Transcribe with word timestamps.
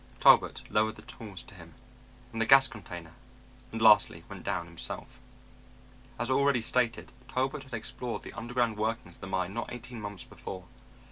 Talbot 0.19 0.63
lowered 0.71 0.95
the 0.95 1.03
tools 1.03 1.43
to 1.43 1.53
him, 1.53 1.75
and 2.33 2.41
the 2.41 2.47
gas 2.47 2.67
container, 2.67 3.13
and 3.71 3.79
lastly 3.83 4.23
went 4.27 4.43
down 4.43 4.65
himself. 4.65 5.19
As 6.17 6.31
already 6.31 6.63
stated, 6.63 7.11
Talbot 7.31 7.61
had 7.61 7.73
explored 7.75 8.23
the 8.23 8.33
underground 8.33 8.77
workings 8.77 9.17
of 9.17 9.21
the 9.21 9.27
mine 9.27 9.53
not 9.53 9.71
eighteen 9.71 10.01
months 10.01 10.23
before. 10.23 10.65